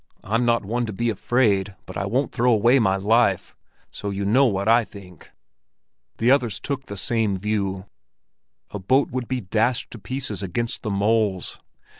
I'm 0.23 0.45
not 0.45 0.65
one 0.65 0.87
to 0.87 0.93
be 0.93 1.11
afraid, 1.11 1.75
but 1.85 1.95
I 1.95 2.07
won't 2.07 2.31
throw 2.31 2.51
away 2.51 2.79
my 2.79 2.95
life. 2.95 3.55
So 3.91 4.09
you 4.09 4.25
know 4.25 4.47
what 4.47 4.67
I 4.67 4.83
think." 4.83 5.29
The 6.17 6.31
others 6.31 6.59
took 6.59 6.87
the 6.87 6.97
same 6.97 7.37
view. 7.37 7.85
A 8.71 8.79
boat 8.79 9.11
would 9.11 9.27
be 9.27 9.41
dashed 9.41 9.91
to 9.91 9.99
pieces 9.99 10.41
against 10.41 10.81
the 10.81 10.89
moles. 10.89 11.59